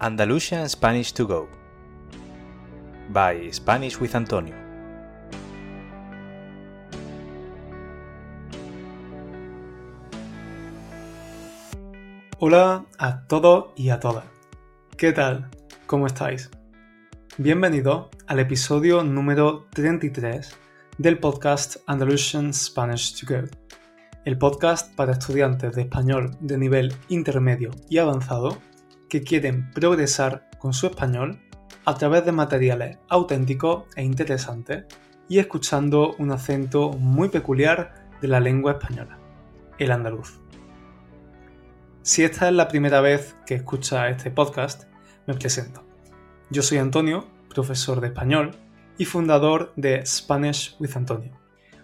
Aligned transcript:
Andalusian 0.00 0.68
Spanish 0.68 1.12
to 1.12 1.26
Go 1.26 1.48
by 3.08 3.50
Spanish 3.52 4.00
with 4.00 4.14
Antonio. 4.14 4.54
Hola 12.38 12.86
a 12.98 13.26
todos 13.26 13.72
y 13.74 13.90
a 13.90 13.98
todas. 13.98 14.24
¿Qué 14.96 15.12
tal? 15.12 15.50
¿Cómo 15.86 16.06
estáis? 16.06 16.48
Bienvenido 17.36 18.10
al 18.28 18.38
episodio 18.38 19.02
número 19.02 19.66
33 19.74 20.56
del 20.98 21.18
podcast 21.18 21.78
Andalusian 21.88 22.54
Spanish 22.54 23.18
to 23.18 23.34
Go, 23.34 23.48
el 24.24 24.38
podcast 24.38 24.94
para 24.94 25.14
estudiantes 25.14 25.74
de 25.74 25.82
español 25.82 26.36
de 26.38 26.56
nivel 26.56 26.94
intermedio 27.08 27.72
y 27.88 27.98
avanzado 27.98 28.58
que 29.08 29.22
quieren 29.22 29.70
progresar 29.72 30.48
con 30.58 30.72
su 30.72 30.86
español 30.86 31.40
a 31.84 31.94
través 31.94 32.24
de 32.24 32.32
materiales 32.32 32.98
auténticos 33.08 33.84
e 33.96 34.02
interesantes 34.02 34.84
y 35.28 35.38
escuchando 35.38 36.14
un 36.18 36.32
acento 36.32 36.90
muy 36.90 37.28
peculiar 37.28 38.06
de 38.20 38.28
la 38.28 38.40
lengua 38.40 38.72
española, 38.72 39.18
el 39.78 39.92
andaluz. 39.92 40.40
Si 42.02 42.24
esta 42.24 42.48
es 42.48 42.54
la 42.54 42.68
primera 42.68 43.00
vez 43.00 43.36
que 43.46 43.54
escucha 43.54 44.08
este 44.08 44.30
podcast, 44.30 44.84
me 45.26 45.34
presento. 45.34 45.84
Yo 46.50 46.62
soy 46.62 46.78
Antonio, 46.78 47.26
profesor 47.52 48.00
de 48.00 48.08
español 48.08 48.52
y 48.96 49.04
fundador 49.04 49.72
de 49.76 50.04
Spanish 50.06 50.74
with 50.80 50.96
Antonio, 50.96 51.38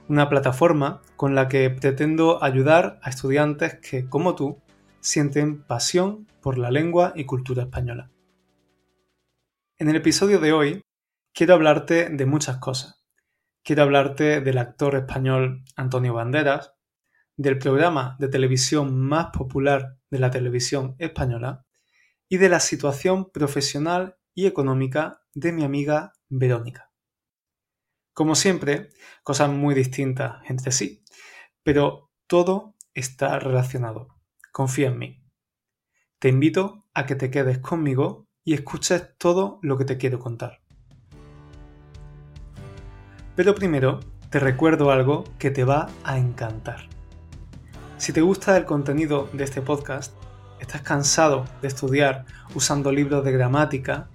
una 0.09 0.29
plataforma 0.29 1.03
con 1.17 1.35
la 1.35 1.49
que 1.49 1.69
pretendo 1.69 2.43
ayudar 2.43 2.99
a 3.03 3.11
estudiantes 3.11 3.75
que, 3.81 4.09
como 4.09 4.35
tú, 4.35 4.63
sienten 5.05 5.63
pasión 5.63 6.27
por 6.41 6.57
la 6.57 6.71
lengua 6.71 7.13
y 7.15 7.27
cultura 7.27 7.65
española. 7.65 8.11
En 9.79 9.91
el 9.91 9.97
episodio 9.97 10.41
de 10.41 10.55
hoy 10.55 10.81
quiero 11.35 11.53
hablarte 11.53 12.09
de 12.09 12.25
muchas 12.25 12.57
cosas. 12.57 13.05
Quiero 13.63 13.83
hablarte 13.83 14.41
del 14.41 14.57
actor 14.57 14.97
español 14.97 15.63
Antonio 15.77 16.15
Banderas, 16.15 16.73
del 17.37 17.59
programa 17.59 18.17
de 18.19 18.29
televisión 18.29 18.99
más 18.99 19.27
popular 19.27 19.99
de 20.11 20.19
la 20.21 20.31
televisión 20.31 20.97
española 20.99 21.67
y 22.27 22.39
de 22.39 22.49
la 22.49 22.61
situación 22.61 23.31
profesional 23.31 24.17
y 24.35 24.47
económica 24.47 25.21
de 25.35 25.53
mi 25.53 25.65
amiga 25.65 26.15
Verónica. 26.31 26.91
Como 28.15 28.35
siempre, 28.35 28.89
cosas 29.23 29.51
muy 29.51 29.75
distintas 29.75 30.37
entre 30.49 30.73
sí, 30.73 31.05
pero 31.63 32.11
todo 32.27 32.75
está 32.95 33.39
relacionado. 33.39 34.14
Confía 34.55 34.87
en 34.87 34.99
mí. 35.01 35.21
Te 36.21 36.29
invito 36.29 36.87
a 36.95 37.07
que 37.07 37.17
te 37.17 37.29
quedes 37.29 37.59
conmigo 37.59 38.29
y 38.45 38.55
escuches 38.55 39.17
todo 39.19 39.59
lo 39.63 39.77
que 39.77 39.85
te 39.85 39.99
quiero 39.99 40.21
contar. 40.21 40.61
Pero 43.35 43.57
primero 43.57 43.99
te 44.31 44.39
recuerdo 44.39 44.93
algo 44.93 45.25
que 45.41 45.51
te 45.51 45.65
va 45.65 45.89
a 46.05 46.19
encantar. 46.19 46.89
Si 47.99 48.13
te 48.13 48.21
gusta 48.21 48.57
el 48.57 48.65
contenido 48.65 49.29
de 49.33 49.43
este 49.43 49.61
podcast, 49.61 50.15
estás 50.61 50.83
cansado 50.83 51.47
de 51.61 51.67
estudiar 51.67 52.25
usando 52.55 52.93
libros 52.93 53.25
de 53.25 53.33
gramática, 53.33 54.09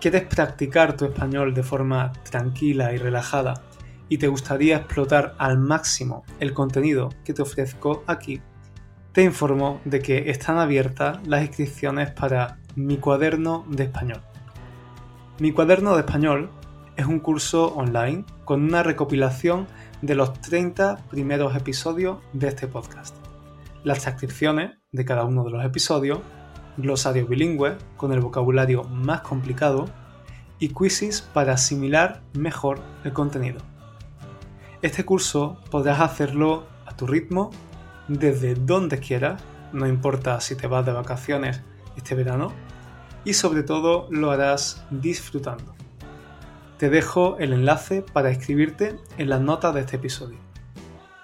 quieres 0.00 0.22
practicar 0.22 0.96
tu 0.96 1.04
español 1.04 1.52
de 1.52 1.62
forma 1.62 2.10
tranquila 2.22 2.94
y 2.94 2.96
relajada 2.96 3.62
y 4.08 4.16
te 4.16 4.28
gustaría 4.28 4.78
explotar 4.78 5.34
al 5.36 5.58
máximo 5.58 6.24
el 6.40 6.54
contenido 6.54 7.10
que 7.22 7.34
te 7.34 7.42
ofrezco 7.42 8.02
aquí, 8.06 8.40
te 9.14 9.22
informo 9.22 9.80
de 9.84 10.00
que 10.00 10.28
están 10.28 10.58
abiertas 10.58 11.24
las 11.24 11.42
inscripciones 11.42 12.10
para 12.10 12.58
mi 12.74 12.96
cuaderno 12.96 13.64
de 13.68 13.84
español. 13.84 14.20
Mi 15.38 15.52
cuaderno 15.52 15.94
de 15.94 16.00
español 16.00 16.50
es 16.96 17.06
un 17.06 17.20
curso 17.20 17.72
online 17.76 18.24
con 18.44 18.64
una 18.64 18.82
recopilación 18.82 19.68
de 20.02 20.16
los 20.16 20.32
30 20.40 20.96
primeros 21.10 21.54
episodios 21.54 22.18
de 22.32 22.48
este 22.48 22.66
podcast. 22.66 23.14
Las 23.84 24.00
transcripciones 24.00 24.78
de 24.90 25.04
cada 25.04 25.22
uno 25.22 25.44
de 25.44 25.50
los 25.52 25.64
episodios, 25.64 26.18
glosarios 26.76 27.28
bilingües 27.28 27.76
con 27.96 28.12
el 28.12 28.18
vocabulario 28.18 28.82
más 28.82 29.20
complicado 29.20 29.84
y 30.58 30.70
quizzes 30.70 31.22
para 31.22 31.52
asimilar 31.52 32.22
mejor 32.32 32.80
el 33.04 33.12
contenido. 33.12 33.60
Este 34.82 35.04
curso 35.04 35.60
podrás 35.70 36.00
hacerlo 36.00 36.66
a 36.84 36.96
tu 36.96 37.06
ritmo 37.06 37.52
desde 38.08 38.54
donde 38.54 38.98
quieras, 38.98 39.42
no 39.72 39.86
importa 39.86 40.40
si 40.40 40.56
te 40.56 40.66
vas 40.66 40.84
de 40.84 40.92
vacaciones 40.92 41.62
este 41.96 42.14
verano, 42.14 42.52
y 43.24 43.34
sobre 43.34 43.62
todo 43.62 44.08
lo 44.10 44.30
harás 44.30 44.84
disfrutando. 44.90 45.74
Te 46.78 46.90
dejo 46.90 47.38
el 47.38 47.52
enlace 47.52 48.02
para 48.02 48.32
inscribirte 48.32 48.98
en 49.16 49.28
las 49.28 49.40
notas 49.40 49.74
de 49.74 49.80
este 49.80 49.96
episodio. 49.96 50.38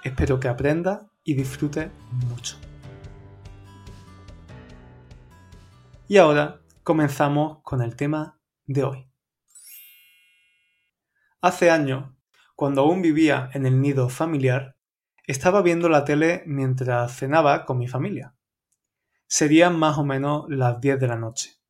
Espero 0.03 0.41
que 0.41 0.49
aprendas 0.49 1.03
y 1.25 1.35
disfrutes 1.35 1.91
mucho. 2.29 2.57
Y 6.09 6.17
ahora 6.17 6.61
comenzamos 6.83 7.59
con 7.63 7.83
el 7.83 7.95
tema 7.95 8.41
de 8.67 8.85
hoy. 8.85 9.11
Hace 11.43 11.71
años, 11.71 12.11
cuando 12.57 12.83
aún 12.83 13.01
vivía 13.03 13.51
en 13.55 13.67
el 13.67 13.81
nido 13.81 14.09
familiar, 14.09 14.77
estaba 15.27 15.63
viendo 15.63 15.89
la 15.89 16.05
tele 16.05 16.43
mientras 16.47 17.17
cenaba 17.17 17.65
con 17.65 17.79
mi 17.79 17.89
familia. 17.89 18.35
Serían 19.27 19.79
más 19.79 19.99
o 19.99 20.05
menos 20.05 20.47
las 20.49 20.81
10 20.81 20.99
de 20.99 21.07
la 21.07 21.17
noche. 21.17 21.61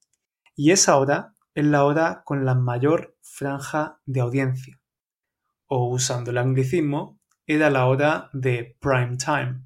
Y 0.56 0.70
esa 0.70 0.96
hora 0.96 1.34
es 1.54 1.64
la 1.64 1.84
hora 1.84 2.22
con 2.24 2.44
la 2.44 2.54
mayor 2.54 3.16
franja 3.22 4.00
de 4.06 4.20
audiencia. 4.20 4.80
O 5.66 5.88
usando 5.88 6.30
el 6.30 6.38
anglicismo, 6.38 7.20
era 7.46 7.70
la 7.70 7.86
hora 7.86 8.30
de 8.32 8.76
prime 8.80 9.16
time. 9.16 9.62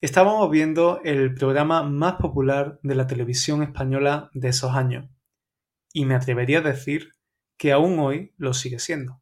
Estábamos 0.00 0.50
viendo 0.50 1.00
el 1.04 1.34
programa 1.34 1.82
más 1.82 2.16
popular 2.16 2.78
de 2.82 2.94
la 2.94 3.06
televisión 3.06 3.62
española 3.62 4.30
de 4.32 4.48
esos 4.48 4.74
años. 4.74 5.10
Y 5.92 6.04
me 6.04 6.14
atrevería 6.14 6.58
a 6.58 6.62
decir 6.62 7.14
que 7.56 7.72
aún 7.72 7.98
hoy 7.98 8.32
lo 8.36 8.54
sigue 8.54 8.78
siendo. 8.78 9.20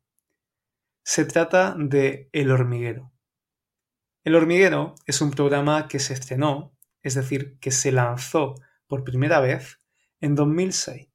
Se 1.02 1.24
trata 1.24 1.74
de 1.78 2.28
El 2.32 2.50
hormiguero. 2.50 3.12
El 4.26 4.34
hormiguero 4.34 4.96
es 5.06 5.20
un 5.20 5.30
programa 5.30 5.86
que 5.86 6.00
se 6.00 6.12
estrenó, 6.12 6.74
es 7.00 7.14
decir, 7.14 7.60
que 7.60 7.70
se 7.70 7.92
lanzó 7.92 8.56
por 8.88 9.04
primera 9.04 9.38
vez 9.38 9.80
en 10.20 10.34
2006. 10.34 11.08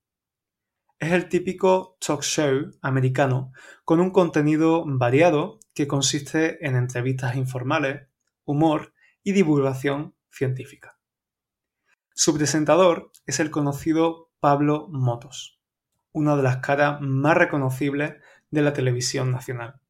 Es 0.98 1.12
el 1.12 1.28
típico 1.28 1.98
talk 2.00 2.22
show 2.22 2.72
americano 2.82 3.52
con 3.84 4.00
un 4.00 4.12
contenido 4.12 4.86
variado 4.88 5.60
que 5.74 5.90
consiste 5.90 6.66
en 6.66 6.78
entrevistas 6.78 7.36
informales, 7.36 8.08
humor 8.46 8.94
y 9.24 9.34
divulgación 9.34 10.16
científica. 10.30 10.98
Su 12.14 12.34
presentador 12.34 13.12
es 13.26 13.42
el 13.42 13.52
conocido 13.52 14.32
Pablo 14.40 14.88
Motos, 14.90 15.60
una 16.14 16.38
de 16.38 16.44
las 16.44 16.60
caras 16.60 17.02
más 17.02 17.36
reconocibles 17.36 18.14
de 18.52 18.62
la 18.62 18.72
televisión 18.72 19.32
nacional. 19.32 19.82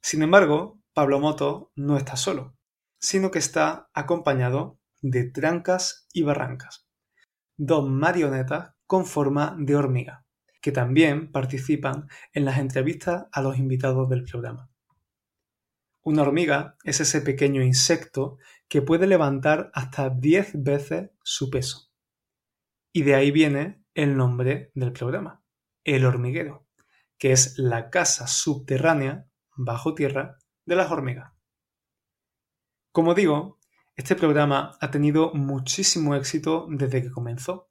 Sin 0.00 0.22
embargo, 0.22 0.78
Pablo 0.94 1.18
Moto 1.18 1.72
no 1.74 1.96
está 1.96 2.14
solo, 2.14 2.56
sino 3.00 3.32
que 3.32 3.40
está 3.40 3.90
acompañado 3.94 4.78
de 5.02 5.28
Trancas 5.28 6.06
y 6.12 6.22
Barrancas, 6.22 6.86
dos 7.56 7.90
marionetas 7.90 8.74
con 8.86 9.04
forma 9.04 9.56
de 9.58 9.74
hormiga, 9.74 10.24
que 10.62 10.70
también 10.70 11.32
participan 11.32 12.06
en 12.32 12.44
las 12.44 12.58
entrevistas 12.58 13.26
a 13.32 13.42
los 13.42 13.58
invitados 13.58 14.08
del 14.08 14.22
programa. 14.22 14.70
Una 16.04 16.22
hormiga 16.22 16.76
es 16.84 17.00
ese 17.00 17.22
pequeño 17.22 17.62
insecto 17.62 18.38
que 18.68 18.80
puede 18.80 19.08
levantar 19.08 19.72
hasta 19.74 20.10
10 20.10 20.62
veces 20.62 21.10
su 21.24 21.50
peso. 21.50 21.90
Y 22.92 23.02
de 23.02 23.16
ahí 23.16 23.32
viene 23.32 23.82
el 23.94 24.16
nombre 24.16 24.70
del 24.74 24.92
programa, 24.92 25.42
el 25.82 26.06
hormiguero, 26.06 26.68
que 27.18 27.32
es 27.32 27.58
la 27.58 27.90
casa 27.90 28.28
subterránea, 28.28 29.26
bajo 29.56 29.94
tierra, 29.94 30.38
de 30.66 30.76
las 30.76 30.90
hormigas. 30.90 31.32
Como 32.92 33.14
digo, 33.14 33.58
este 33.96 34.16
programa 34.16 34.76
ha 34.80 34.90
tenido 34.90 35.32
muchísimo 35.34 36.14
éxito 36.14 36.66
desde 36.68 37.02
que 37.02 37.10
comenzó. 37.10 37.70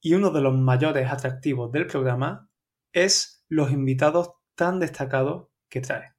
Y 0.00 0.14
uno 0.14 0.30
de 0.30 0.40
los 0.40 0.54
mayores 0.54 1.10
atractivos 1.10 1.70
del 1.70 1.86
programa 1.86 2.48
es 2.92 3.44
los 3.48 3.70
invitados 3.70 4.32
tan 4.54 4.80
destacados 4.80 5.48
que 5.68 5.80
trae. 5.80 6.12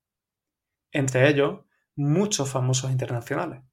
Entre 0.92 1.28
ellos, 1.30 1.66
muchos 1.96 2.50
famosos 2.50 2.92
internacionales. 2.92 3.64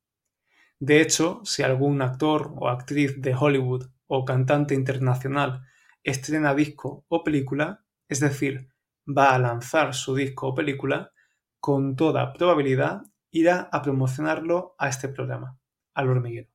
De 0.78 1.00
hecho, 1.00 1.42
si 1.44 1.62
algún 1.62 2.02
actor 2.02 2.52
o 2.56 2.68
actriz 2.68 3.20
de 3.20 3.34
Hollywood 3.34 3.90
o 4.06 4.24
cantante 4.24 4.74
internacional 4.74 5.62
estrena 6.02 6.54
disco 6.54 7.04
o 7.08 7.22
película, 7.22 7.84
es 8.08 8.20
decir, 8.20 8.68
va 9.06 9.34
a 9.34 9.38
lanzar 9.38 9.94
su 9.94 10.14
disco 10.14 10.48
o 10.48 10.54
película, 10.54 11.12
con 11.60 11.96
toda 11.96 12.32
probabilidad 12.32 13.02
irá 13.30 13.68
a 13.72 13.82
promocionarlo 13.82 14.74
a 14.78 14.88
este 14.88 15.08
programa, 15.08 15.58
al 15.94 16.08
hormiguero. 16.08 16.50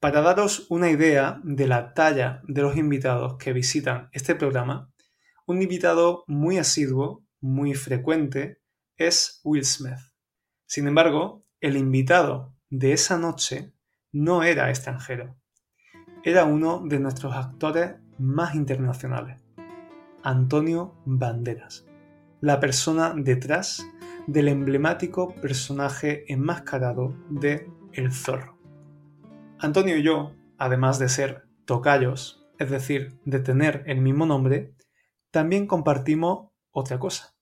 Para 0.00 0.22
daros 0.22 0.66
una 0.70 0.90
idea 0.90 1.40
de 1.44 1.66
la 1.66 1.92
talla 1.92 2.40
de 2.48 2.62
los 2.62 2.76
invitados 2.76 3.36
que 3.36 3.52
visitan 3.52 4.08
este 4.12 4.34
programa, 4.34 4.90
un 5.46 5.60
invitado 5.60 6.24
muy 6.26 6.58
asiduo, 6.58 7.24
muy 7.40 7.74
frecuente, 7.74 8.62
es 8.96 9.40
Will 9.44 9.64
Smith. 9.64 9.98
Sin 10.66 10.86
embargo, 10.86 11.44
el 11.60 11.76
invitado 11.76 12.54
de 12.70 12.92
esa 12.92 13.18
noche 13.18 13.74
no 14.12 14.42
era 14.42 14.70
extranjero. 14.70 15.36
Era 16.24 16.44
uno 16.44 16.82
de 16.86 16.98
nuestros 16.98 17.34
actores 17.34 17.96
más 18.18 18.54
internacionales, 18.54 19.40
Antonio 20.22 20.94
Banderas, 21.04 21.86
la 22.40 22.60
persona 22.60 23.14
detrás 23.16 23.86
del 24.26 24.48
emblemático 24.48 25.34
personaje 25.36 26.24
enmascarado 26.32 27.14
de 27.28 27.68
El 27.92 28.12
Zorro. 28.12 28.58
Antonio 29.58 29.96
y 29.96 30.02
yo, 30.02 30.34
además 30.56 30.98
de 30.98 31.08
ser 31.08 31.44
tocayos, 31.64 32.46
es 32.58 32.70
decir, 32.70 33.18
de 33.24 33.40
tener 33.40 33.82
el 33.86 34.00
mismo 34.00 34.26
nombre, 34.26 34.74
también 35.30 35.66
compartimos 35.66 36.50
otra 36.70 36.98
cosa. 36.98 37.34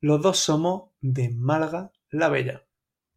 Los 0.00 0.22
dos 0.22 0.38
somos 0.38 0.90
de 1.00 1.30
Málaga 1.30 1.92
la 2.10 2.28
Bella. 2.28 2.64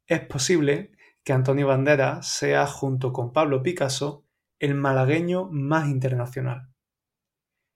Es 0.06 0.22
posible 0.22 0.92
que 1.24 1.34
Antonio 1.34 1.68
Banderas 1.68 2.28
sea, 2.28 2.66
junto 2.66 3.14
con 3.14 3.32
Pablo 3.32 3.62
Picasso, 3.62 4.26
el 4.60 4.74
malagueño 4.76 5.50
más 5.52 5.88
internacional. 5.88 6.70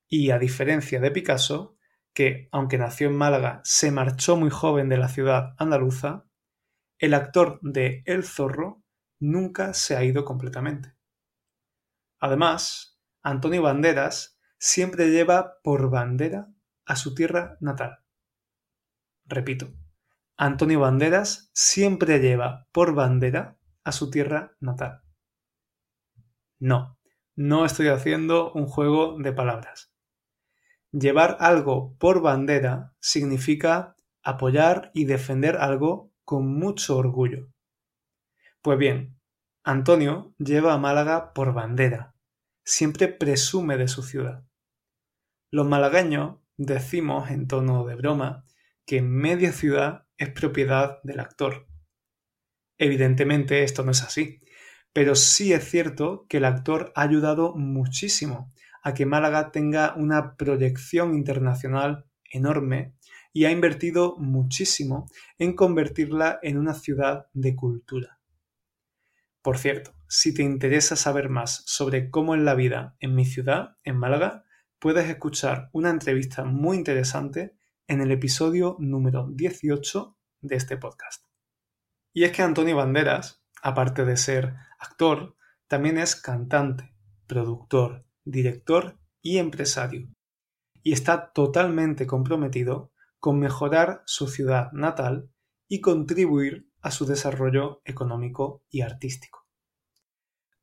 Y 0.07 0.31
a 0.31 0.39
diferencia 0.39 0.99
de 0.99 1.11
Picasso, 1.11 1.75
que, 2.21 2.49
aunque 2.51 2.77
nació 2.77 3.07
en 3.07 3.15
Málaga, 3.15 3.61
se 3.63 3.89
marchó 3.89 4.37
muy 4.37 4.51
joven 4.51 4.89
de 4.89 4.97
la 4.97 5.07
ciudad 5.07 5.55
andaluza, 5.57 6.27
el 6.99 7.15
actor 7.15 7.57
de 7.63 8.03
El 8.05 8.23
Zorro 8.23 8.83
nunca 9.19 9.73
se 9.73 9.97
ha 9.97 10.03
ido 10.03 10.23
completamente. 10.23 10.93
Además, 12.19 13.01
Antonio 13.23 13.63
Banderas 13.63 14.39
siempre 14.59 15.09
lleva 15.09 15.57
por 15.63 15.89
bandera 15.89 16.53
a 16.85 16.95
su 16.95 17.15
tierra 17.15 17.57
natal. 17.59 18.03
Repito, 19.25 19.73
Antonio 20.37 20.79
Banderas 20.79 21.49
siempre 21.55 22.19
lleva 22.19 22.67
por 22.71 22.93
bandera 22.93 23.57
a 23.83 23.91
su 23.91 24.11
tierra 24.11 24.55
natal. 24.59 25.01
No, 26.59 26.99
no 27.35 27.65
estoy 27.65 27.87
haciendo 27.87 28.53
un 28.53 28.67
juego 28.67 29.17
de 29.17 29.33
palabras. 29.33 29.90
Llevar 30.91 31.37
algo 31.39 31.95
por 31.99 32.21
bandera 32.21 32.93
significa 32.99 33.95
apoyar 34.23 34.91
y 34.93 35.05
defender 35.05 35.55
algo 35.55 36.11
con 36.25 36.47
mucho 36.47 36.97
orgullo. 36.97 37.49
Pues 38.61 38.77
bien, 38.77 39.17
Antonio 39.63 40.35
lleva 40.37 40.73
a 40.73 40.77
Málaga 40.77 41.33
por 41.33 41.53
bandera, 41.53 42.13
siempre 42.65 43.07
presume 43.07 43.77
de 43.77 43.87
su 43.87 44.03
ciudad. 44.03 44.43
Los 45.49 45.65
malagueños 45.65 46.39
decimos 46.57 47.31
en 47.31 47.47
tono 47.47 47.85
de 47.85 47.95
broma 47.95 48.45
que 48.85 49.01
media 49.01 49.53
ciudad 49.53 50.07
es 50.17 50.29
propiedad 50.29 50.99
del 51.03 51.21
actor. 51.21 51.67
Evidentemente 52.77 53.63
esto 53.63 53.83
no 53.83 53.91
es 53.91 54.01
así, 54.03 54.41
pero 54.91 55.15
sí 55.15 55.53
es 55.53 55.69
cierto 55.69 56.25
que 56.27 56.37
el 56.37 56.45
actor 56.45 56.91
ha 56.95 57.03
ayudado 57.03 57.55
muchísimo 57.55 58.51
a 58.81 58.93
que 58.93 59.05
Málaga 59.05 59.51
tenga 59.51 59.93
una 59.95 60.35
proyección 60.35 61.13
internacional 61.13 62.05
enorme 62.29 62.95
y 63.33 63.45
ha 63.45 63.51
invertido 63.51 64.17
muchísimo 64.17 65.07
en 65.37 65.55
convertirla 65.55 66.39
en 66.41 66.57
una 66.57 66.73
ciudad 66.73 67.27
de 67.33 67.55
cultura. 67.55 68.19
Por 69.41 69.57
cierto, 69.57 69.93
si 70.07 70.33
te 70.33 70.43
interesa 70.43 70.95
saber 70.95 71.29
más 71.29 71.63
sobre 71.65 72.09
cómo 72.09 72.35
es 72.35 72.41
la 72.41 72.53
vida 72.53 72.95
en 72.99 73.15
mi 73.15 73.25
ciudad, 73.25 73.77
en 73.83 73.97
Málaga, 73.97 74.45
puedes 74.77 75.09
escuchar 75.09 75.69
una 75.71 75.89
entrevista 75.89 76.43
muy 76.43 76.77
interesante 76.77 77.55
en 77.87 78.01
el 78.01 78.11
episodio 78.11 78.75
número 78.79 79.27
18 79.31 80.17
de 80.41 80.55
este 80.55 80.77
podcast. 80.77 81.25
Y 82.13 82.23
es 82.25 82.31
que 82.31 82.41
Antonio 82.41 82.75
Banderas, 82.75 83.43
aparte 83.61 84.05
de 84.05 84.17
ser 84.17 84.55
actor, 84.79 85.35
también 85.67 85.97
es 85.97 86.15
cantante, 86.15 86.93
productor, 87.25 88.05
director 88.25 88.99
y 89.21 89.37
empresario. 89.37 90.07
Y 90.83 90.93
está 90.93 91.31
totalmente 91.31 92.07
comprometido 92.07 92.91
con 93.19 93.39
mejorar 93.39 94.01
su 94.05 94.27
ciudad 94.27 94.71
natal 94.71 95.29
y 95.67 95.79
contribuir 95.79 96.67
a 96.81 96.91
su 96.91 97.05
desarrollo 97.05 97.81
económico 97.85 98.63
y 98.69 98.81
artístico. 98.81 99.45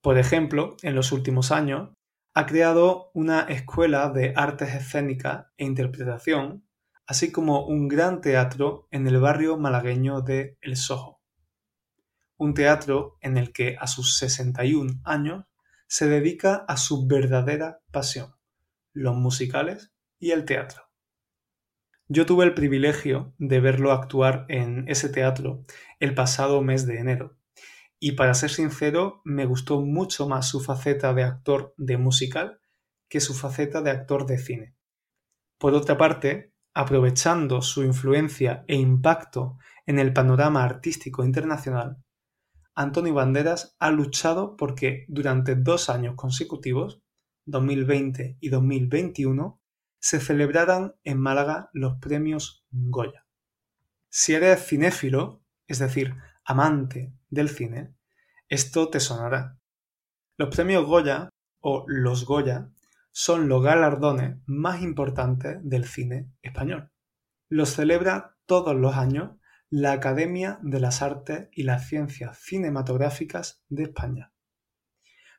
Por 0.01 0.19
ejemplo, 0.19 0.77
en 0.83 0.95
los 0.95 1.13
últimos 1.13 1.51
años, 1.53 1.91
ha 2.35 2.47
creado 2.47 3.11
una 3.15 3.43
escuela 3.43 4.11
de 4.11 4.33
artes 4.37 4.75
escénicas 4.75 5.47
e 5.57 5.65
interpretación, 5.65 6.65
así 7.07 7.33
como 7.33 7.67
un 7.67 7.89
gran 7.89 8.21
teatro 8.21 8.87
en 8.91 9.07
el 9.07 9.19
barrio 9.19 9.57
malagueño 9.59 10.21
de 10.21 10.57
El 10.61 10.77
Sojo. 10.77 11.21
Un 12.37 12.55
teatro 12.55 13.19
en 13.21 13.37
el 13.39 13.53
que 13.53 13.77
a 13.81 13.87
sus 13.87 14.19
61 14.19 15.01
años 15.05 15.47
se 15.89 16.07
dedica 16.07 16.65
a 16.69 16.77
su 16.77 17.07
verdadera 17.07 17.81
pasión, 17.91 18.37
los 18.93 19.17
musicales 19.17 19.93
y 20.19 20.31
el 20.33 20.45
teatro. 20.45 20.83
Yo 22.09 22.27
tuve 22.27 22.45
el 22.45 22.55
privilegio 22.55 23.35
de 23.39 23.61
verlo 23.61 23.93
actuar 23.93 24.45
en 24.49 24.89
ese 24.89 25.09
teatro 25.09 25.65
el 25.99 26.15
pasado 26.15 26.63
mes 26.63 26.87
de 26.87 26.99
enero. 26.99 27.37
Y 27.99 28.13
para 28.13 28.35
ser 28.35 28.51
sincero, 28.51 29.23
me 29.25 29.47
gustó 29.47 29.81
mucho 29.81 30.29
más 30.29 30.49
su 30.49 30.61
faceta 30.61 31.13
de 31.15 31.25
actor 31.25 31.75
de 31.77 31.97
musical 31.97 32.61
que 33.09 33.21
su 33.21 33.35
faceta 33.35 33.83
de 33.83 33.91
actor 33.91 34.27
de 34.27 34.39
cine. 34.39 34.75
Por 35.59 35.75
otra 35.75 35.97
parte, 35.97 36.53
aprovechando 36.75 37.63
su 37.63 37.83
influencia 37.83 38.65
e 38.69 38.77
impacto 38.77 39.59
en 39.87 39.99
el 39.99 40.13
panorama 40.13 40.65
artístico 40.65 41.25
internacional, 41.25 41.97
Antonio 42.81 43.13
Banderas 43.13 43.75
ha 43.81 43.91
luchado 43.91 44.57
porque 44.57 45.05
durante 45.09 45.57
dos 45.57 45.91
años 45.91 46.15
consecutivos, 46.15 47.03
2020 47.47 48.37
y 48.39 48.49
2021, 48.51 49.61
se 49.99 50.21
celebraran 50.21 50.95
en 51.03 51.19
Málaga 51.19 51.71
los 51.73 51.99
premios 51.99 52.65
Goya. 52.71 53.27
Si 54.09 54.33
eres 54.33 54.65
cinéfilo, 54.65 55.43
es 55.67 55.81
decir, 55.81 56.15
amante 56.45 57.13
del 57.31 57.49
cine, 57.49 57.97
esto 58.49 58.89
te 58.91 59.01
sonará. 59.01 59.59
Los 60.37 60.55
premios 60.55 60.87
Goya 60.87 61.31
o 61.59 61.85
los 61.89 62.27
Goya 62.27 62.71
son 63.11 63.49
los 63.49 63.61
galardones 63.61 64.37
más 64.47 64.83
importantes 64.83 65.59
del 65.63 65.85
cine 65.85 66.31
español. 66.43 66.93
Los 67.49 67.71
celebra 67.71 68.37
todos 68.47 68.77
los 68.77 68.95
años 68.95 69.33
la 69.71 69.93
Academia 69.93 70.59
de 70.63 70.81
las 70.81 71.03
Artes 71.03 71.49
y 71.53 71.65
las 71.65 71.89
Ciencias 71.89 72.39
Cinematográficas 72.39 73.63
de 73.69 73.83
España. 73.85 74.33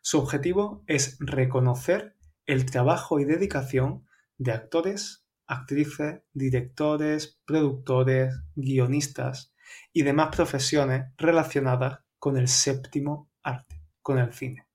Su 0.02 0.20
objetivo 0.20 0.84
es 0.86 1.18
reconocer 1.20 2.16
el 2.46 2.66
trabajo 2.66 3.20
y 3.20 3.26
dedicación 3.26 4.06
de 4.38 4.52
actores, 4.52 5.26
actrices, 5.48 6.22
directores, 6.32 7.40
productores, 7.46 8.36
guionistas 8.56 9.52
y 9.94 10.04
demás 10.04 10.36
profesiones 10.36 11.08
relacionadas 11.18 12.02
con 12.20 12.38
el 12.38 12.48
séptimo 12.48 13.32
arte, 13.42 13.82
con 14.02 14.20
el 14.20 14.32
cine. 14.32 14.68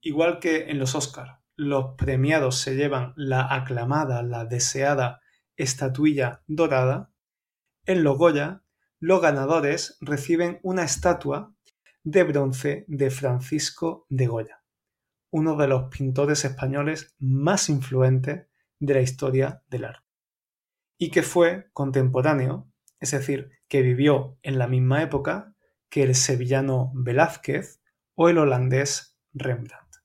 Igual 0.00 0.38
que 0.38 0.70
en 0.70 0.78
los 0.78 0.94
Oscars, 0.94 1.38
los 1.56 1.94
premiados 1.96 2.58
se 2.58 2.74
llevan 2.74 3.12
la 3.16 3.54
aclamada, 3.54 4.22
la 4.22 4.46
deseada 4.46 5.20
estatuilla 5.56 6.42
dorada, 6.46 7.12
en 7.84 8.04
los 8.04 8.16
Goya 8.16 8.62
los 9.00 9.20
ganadores 9.20 9.96
reciben 10.00 10.58
una 10.62 10.84
estatua 10.84 11.54
de 12.02 12.24
bronce 12.24 12.84
de 12.88 13.10
Francisco 13.10 14.06
de 14.08 14.26
Goya, 14.26 14.62
uno 15.30 15.56
de 15.56 15.68
los 15.68 15.90
pintores 15.90 16.44
españoles 16.44 17.14
más 17.18 17.68
influentes 17.68 18.46
de 18.78 18.94
la 18.94 19.00
historia 19.00 19.62
del 19.68 19.84
arte. 19.84 20.06
Y 20.98 21.10
que 21.10 21.22
fue 21.22 21.70
contemporáneo, 21.72 22.72
es 22.98 23.12
decir, 23.12 23.50
que 23.68 23.82
vivió 23.82 24.38
en 24.42 24.58
la 24.58 24.66
misma 24.66 25.02
época 25.02 25.54
que 25.88 26.02
el 26.02 26.14
sevillano 26.14 26.90
Velázquez 26.94 27.80
o 28.14 28.28
el 28.28 28.38
holandés 28.38 29.18
Rembrandt. 29.32 29.96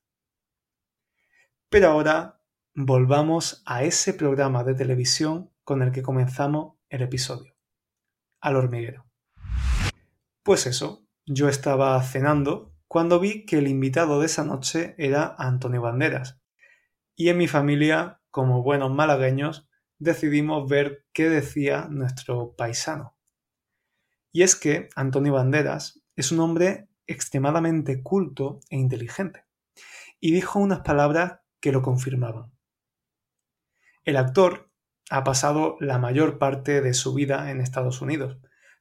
Pero 1.68 1.88
ahora 1.88 2.40
volvamos 2.74 3.62
a 3.66 3.82
ese 3.82 4.14
programa 4.14 4.62
de 4.64 4.74
televisión 4.74 5.50
con 5.64 5.82
el 5.82 5.90
que 5.90 6.02
comenzamos 6.02 6.76
el 6.88 7.02
episodio, 7.02 7.53
al 8.44 8.56
hormiguero. 8.56 9.06
Pues 10.42 10.66
eso, 10.66 11.06
yo 11.24 11.48
estaba 11.48 12.00
cenando 12.02 12.74
cuando 12.86 13.18
vi 13.18 13.46
que 13.46 13.56
el 13.56 13.68
invitado 13.68 14.20
de 14.20 14.26
esa 14.26 14.44
noche 14.44 14.94
era 14.98 15.34
Antonio 15.38 15.80
Banderas. 15.80 16.38
Y 17.16 17.30
en 17.30 17.38
mi 17.38 17.48
familia 17.48 18.20
como 18.30 18.62
buenos 18.62 18.92
malagueños, 18.92 19.66
decidimos 19.98 20.68
ver 20.68 21.06
qué 21.14 21.30
decía 21.30 21.86
nuestro 21.88 22.54
paisano. 22.54 23.16
Y 24.30 24.42
es 24.42 24.56
que 24.56 24.90
Antonio 24.94 25.32
Banderas 25.32 26.02
es 26.14 26.30
un 26.30 26.40
hombre 26.40 26.88
extremadamente 27.06 28.02
culto 28.02 28.60
e 28.68 28.76
inteligente, 28.76 29.44
y 30.20 30.32
dijo 30.32 30.58
unas 30.58 30.80
palabras 30.80 31.40
que 31.60 31.72
lo 31.72 31.80
confirmaban. 31.80 32.52
El 34.02 34.16
actor 34.16 34.70
ha 35.14 35.22
pasado 35.22 35.76
la 35.78 36.00
mayor 36.00 36.38
parte 36.38 36.80
de 36.80 36.92
su 36.92 37.14
vida 37.14 37.52
en 37.52 37.60
Estados 37.60 38.02
Unidos, 38.02 38.36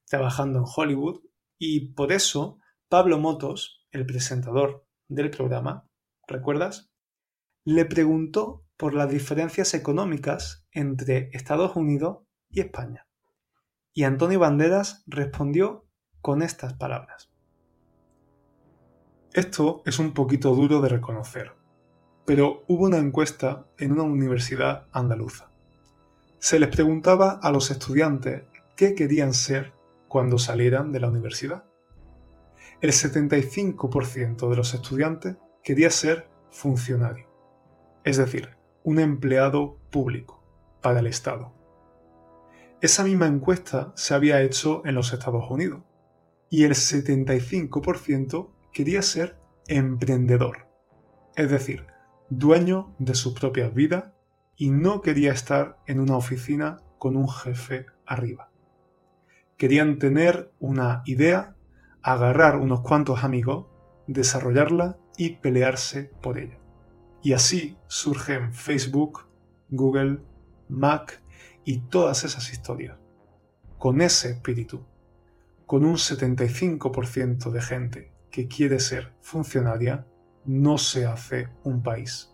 trabajando 0.07 0.57
en 0.57 0.65
Hollywood, 0.65 1.21
y 1.59 1.93
por 1.93 2.11
eso 2.11 2.57
Pablo 2.89 3.19
Motos, 3.19 3.85
el 3.91 4.07
presentador 4.07 4.83
del 5.07 5.29
programa, 5.29 5.87
¿recuerdas? 6.27 6.91
Le 7.65 7.85
preguntó 7.85 8.65
por 8.77 8.95
las 8.95 9.11
diferencias 9.11 9.75
económicas 9.75 10.65
entre 10.71 11.29
Estados 11.33 11.75
Unidos 11.75 12.23
y 12.49 12.61
España. 12.61 13.07
Y 13.93 14.05
Antonio 14.05 14.39
Banderas 14.39 15.03
respondió 15.05 15.85
con 16.19 16.41
estas 16.41 16.73
palabras. 16.73 17.31
Esto 19.33 19.83
es 19.85 19.99
un 19.99 20.15
poquito 20.15 20.55
duro 20.55 20.81
de 20.81 20.89
reconocer, 20.89 21.51
pero 22.25 22.63
hubo 22.67 22.85
una 22.85 22.97
encuesta 22.97 23.67
en 23.77 23.91
una 23.91 24.01
universidad 24.01 24.87
andaluza. 24.93 25.52
Se 26.43 26.59
les 26.59 26.67
preguntaba 26.67 27.39
a 27.41 27.51
los 27.51 27.71
estudiantes 27.71 28.43
qué 28.75 28.95
querían 28.95 29.33
ser 29.33 29.71
cuando 30.09 30.38
salieran 30.38 30.91
de 30.91 31.00
la 31.00 31.07
universidad. 31.07 31.63
El 32.81 32.91
75% 32.91 34.50
de 34.50 34.55
los 34.57 34.73
estudiantes 34.73 35.38
quería 35.63 35.89
ser 35.89 36.27
funcionario, 36.51 37.29
es 38.03 38.17
decir, 38.17 38.57
un 38.83 39.00
empleado 39.00 39.77
público 39.89 40.43
para 40.81 41.00
el 41.00 41.07
Estado. 41.07 41.53
Esa 42.81 43.05
misma 43.05 43.27
encuesta 43.27 43.93
se 43.95 44.13
había 44.13 44.41
hecho 44.41 44.85
en 44.85 44.95
los 44.95 45.13
Estados 45.13 45.50
Unidos 45.50 45.83
y 46.50 46.65
el 46.65 46.73
75% 46.73 48.51
quería 48.73 49.01
ser 49.01 49.39
emprendedor, 49.67 50.67
es 51.38 51.50
decir, 51.50 51.88
dueño 52.29 52.93
de 53.00 53.15
su 53.15 53.33
propia 53.33 53.69
vida 53.69 54.12
y 54.55 54.69
no 54.69 55.01
quería 55.01 55.31
estar 55.31 55.77
en 55.88 56.00
una 56.00 56.17
oficina 56.17 56.81
con 57.00 57.15
un 57.15 57.29
jefe 57.29 57.86
arriba. 58.05 58.50
Querían 59.57 60.00
tener 60.00 60.51
una 60.60 61.03
idea, 61.05 61.55
agarrar 62.01 62.57
unos 62.57 62.81
cuantos 62.81 63.24
amigos, 63.24 63.67
desarrollarla 64.07 64.98
y 65.17 65.38
pelearse 65.38 66.12
por 66.22 66.38
ella. 66.38 66.60
Y 67.22 67.33
así 67.33 67.77
surgen 67.88 68.53
Facebook, 68.53 69.27
Google, 69.69 70.19
Mac 70.67 71.22
y 71.63 71.79
todas 71.79 72.24
esas 72.24 72.51
historias. 72.51 72.98
Con 73.77 74.01
ese 74.01 74.31
espíritu, 74.31 74.86
con 75.65 75.86
un 75.86 75.95
75% 75.95 77.51
de 77.51 77.62
gente 77.62 78.12
que 78.29 78.48
quiere 78.48 78.79
ser 78.79 79.13
funcionaria, 79.22 80.05
no 80.45 80.77
se 80.77 81.05
hace 81.05 81.50
un 81.63 81.83
país. 81.83 82.33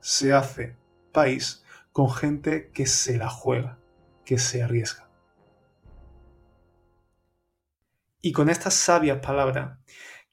Se 0.00 0.32
hace 0.32 0.76
país 1.12 1.64
con 1.92 2.10
gente 2.10 2.70
que 2.72 2.86
se 2.86 3.18
la 3.18 3.28
juega, 3.28 3.78
que 4.24 4.38
se 4.38 4.62
arriesga. 4.62 5.08
Y 8.20 8.32
con 8.32 8.48
estas 8.48 8.74
sabias 8.74 9.18
palabras 9.18 9.78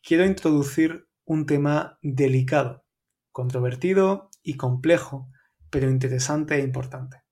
quiero 0.02 0.26
introducir 0.26 1.08
un 1.26 1.46
tema 1.46 2.00
delicado, 2.02 2.86
controvertido 3.32 4.30
y 4.42 4.58
complejo, 4.58 5.30
pero 5.70 5.90
interesante 5.90 6.56
e 6.56 6.64
importante. 6.64 7.24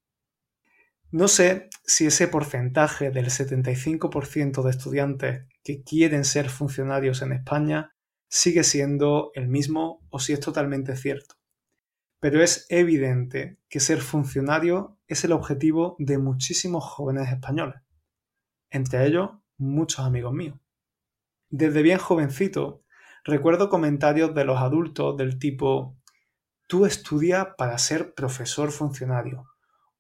No 1.10 1.30
sé 1.30 1.70
si 1.86 2.06
ese 2.06 2.28
porcentaje 2.28 3.12
del 3.12 3.28
75% 3.28 4.62
de 4.62 4.70
estudiantes 4.70 5.48
que 5.64 5.82
quieren 5.82 6.26
ser 6.26 6.50
funcionarios 6.50 7.22
en 7.22 7.32
España 7.32 7.96
sigue 8.28 8.64
siendo 8.64 9.32
el 9.34 9.48
mismo 9.48 10.06
o 10.10 10.20
si 10.20 10.34
es 10.34 10.42
totalmente 10.42 10.98
cierto. 10.98 11.37
Pero 12.20 12.42
es 12.42 12.66
evidente 12.70 13.60
que 13.70 13.80
ser 13.80 14.00
funcionario 14.02 14.98
es 15.08 15.24
el 15.24 15.32
objetivo 15.32 15.96
de 16.00 16.18
muchísimos 16.18 16.84
jóvenes 16.84 17.30
españoles, 17.30 17.82
entre 18.70 19.06
ellos 19.06 19.32
muchos 19.58 20.06
amigos 20.06 20.34
míos. 20.34 20.60
Desde 21.50 21.82
bien 21.82 22.00
jovencito 22.00 22.84
recuerdo 23.24 23.70
comentarios 23.70 24.34
de 24.34 24.46
los 24.46 24.60
adultos 24.60 25.16
del 25.18 25.40
tipo 25.40 25.98
tú 26.68 26.86
estudia 26.86 27.56
para 27.58 27.78
ser 27.78 28.14
profesor 28.14 28.72
funcionario 28.72 29.46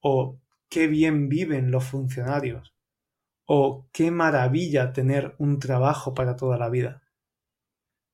o 0.01 0.39
qué 0.69 0.87
bien 0.87 1.29
viven 1.29 1.71
los 1.71 1.85
funcionarios 1.85 2.73
o 3.45 3.87
qué 3.93 4.11
maravilla 4.11 4.91
tener 4.91 5.35
un 5.39 5.59
trabajo 5.59 6.13
para 6.13 6.35
toda 6.35 6.57
la 6.57 6.69
vida. 6.69 7.03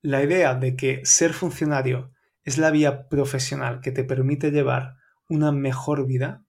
La 0.02 0.22
idea 0.24 0.54
de 0.54 0.76
que 0.76 1.02
ser 1.06 1.34
funcionario 1.34 2.12
es 2.44 2.58
la 2.58 2.72
vía 2.72 3.08
profesional 3.10 3.82
que 3.82 3.92
te 3.92 4.04
permite 4.04 4.52
llevar 4.52 4.98
una 5.30 5.52
mejor 5.52 6.06
vida 6.06 6.46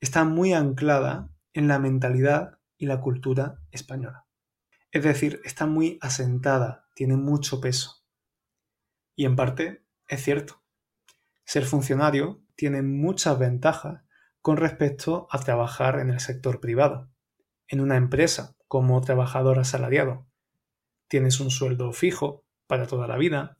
está 0.00 0.24
muy 0.24 0.52
anclada 0.52 1.30
en 1.52 1.68
la 1.68 1.78
mentalidad 1.78 2.58
y 2.76 2.86
la 2.86 3.00
cultura 3.00 3.60
española. 3.70 4.26
Es 4.90 5.02
decir, 5.04 5.40
está 5.44 5.66
muy 5.66 5.98
asentada, 6.00 6.88
tiene 6.94 7.16
mucho 7.16 7.60
peso. 7.60 8.04
Y 9.14 9.24
en 9.24 9.36
parte 9.36 9.84
es 10.08 10.22
cierto. 10.22 10.62
Ser 11.44 11.64
funcionario 11.64 12.42
tiene 12.56 12.82
muchas 12.82 13.38
ventajas 13.38 14.02
con 14.42 14.56
respecto 14.56 15.28
a 15.30 15.38
trabajar 15.38 15.98
en 15.98 16.10
el 16.10 16.20
sector 16.20 16.60
privado 16.60 17.10
en 17.68 17.80
una 17.80 17.96
empresa 17.96 18.56
como 18.68 19.00
trabajador 19.00 19.58
asalariado. 19.58 20.26
Tienes 21.08 21.40
un 21.40 21.50
sueldo 21.50 21.92
fijo 21.92 22.44
para 22.66 22.86
toda 22.86 23.06
la 23.06 23.16
vida, 23.16 23.56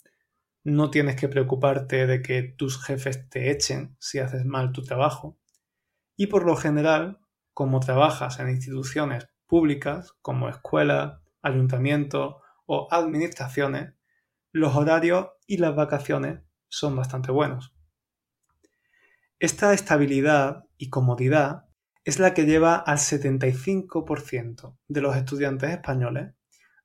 no 0.67 0.91
tienes 0.91 1.15
que 1.15 1.29
preocuparte 1.29 2.09
de 2.09 2.23
que 2.23 2.43
tus 2.43 2.83
jefes 2.83 3.29
te 3.31 3.53
echen 3.53 3.97
si 4.01 4.19
haces 4.19 4.45
mal 4.45 4.73
tu 4.73 4.83
trabajo 4.83 5.39
y 6.17 6.27
por 6.27 6.45
lo 6.45 6.57
general, 6.57 7.21
como 7.55 7.79
trabajas 7.79 8.41
en 8.41 8.51
instituciones 8.51 9.29
públicas 9.47 10.17
como 10.23 10.49
escuelas, 10.49 11.21
ayuntamientos 11.41 12.35
o 12.67 12.89
administraciones, 12.91 13.95
los 14.51 14.75
horarios 14.75 15.29
y 15.47 15.59
las 15.59 15.77
vacaciones 15.77 16.41
son 16.67 16.97
bastante 16.97 17.31
buenos. 17.31 17.73
Esta 19.39 19.73
estabilidad 19.73 20.65
y 20.79 20.91
comodidad 20.91 21.67
es 22.05 22.19
la 22.19 22.35
que 22.35 22.45
lleva 22.45 22.75
al 22.75 22.99
75% 22.99 24.77
de 24.89 25.01
los 25.01 25.17
estudiantes 25.17 25.71
españoles 25.71 26.35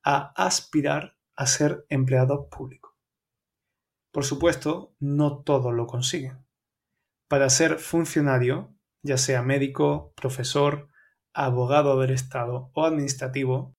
a 0.04 0.34
aspirar 0.36 1.18
a 1.36 1.48
ser 1.48 1.84
empleados 1.90 2.46
públicos. 2.52 2.81
Por 4.12 4.26
supuesto, 4.26 4.94
no 5.00 5.42
todos 5.44 5.74
lo 5.74 5.88
consiguen. 5.88 6.46
Para 7.30 7.50
ser 7.50 7.80
funcionario, 7.80 8.76
ya 9.04 9.18
sea 9.18 9.42
médico, 9.42 10.14
profesor, 10.16 10.90
abogado 11.34 12.00
del 12.00 12.12
Estado 12.12 12.72
o 12.74 12.86
administrativo, 12.86 13.76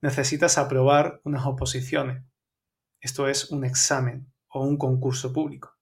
necesitas 0.00 0.56
aprobar 0.58 1.20
unas 1.24 1.44
oposiciones. 1.46 2.24
Esto 3.00 3.28
es 3.28 3.50
un 3.50 3.64
examen 3.64 4.32
o 4.48 4.62
un 4.62 4.78
concurso 4.78 5.32
público. 5.32 5.76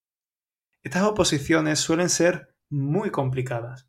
Estas 0.82 1.04
oposiciones 1.04 1.78
suelen 1.78 2.08
ser 2.08 2.56
muy 2.68 3.10
complicadas 3.10 3.88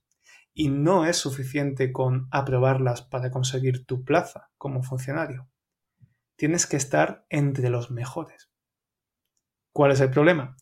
y 0.53 0.69
no 0.69 1.07
es 1.07 1.17
suficiente 1.17 1.91
con 1.91 2.27
aprobarlas 2.29 3.01
para 3.01 3.31
conseguir 3.31 3.85
tu 3.87 4.03
plaza 4.03 4.51
como 4.59 4.83
funcionario. 4.83 5.49
Tienes 6.35 6.67
que 6.67 6.77
estar 6.77 7.25
entre 7.29 7.69
los 7.69 7.89
mejores. 7.89 8.52
¿Cuál 9.73 9.91
es 9.91 9.99
el 9.99 10.11
problema? 10.11 10.55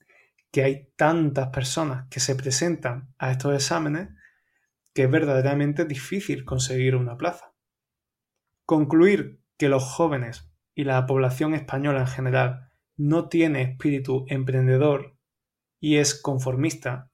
Que 0.52 0.64
hay 0.64 0.90
tantas 0.96 1.50
personas 1.50 2.08
que 2.10 2.22
se 2.22 2.36
presentan 2.36 3.14
a 3.18 3.32
estos 3.32 3.54
exámenes 3.54 4.10
que 4.94 5.04
es 5.04 5.12
verdaderamente 5.12 5.86
difícil 5.86 6.46
conseguir 6.46 6.96
una 6.96 7.18
plaza. 7.18 7.54
Concluir 8.66 9.42
que 9.58 9.70
los 9.70 9.84
jóvenes 9.84 10.50
y 10.74 10.86
la 10.86 11.06
población 11.06 11.54
española 11.54 12.02
en 12.02 12.08
general 12.08 12.72
no 12.96 13.28
tiene 13.28 13.62
espíritu 13.62 14.26
emprendedor 14.30 15.18
y 15.80 15.98
es 15.98 16.20
conformista 16.20 17.12